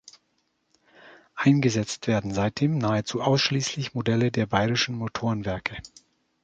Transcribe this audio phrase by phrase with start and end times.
[1.35, 5.77] Eingesetzt werden seitdem nahezu ausschließlich Modelle der Bayerischen Motorenwerke.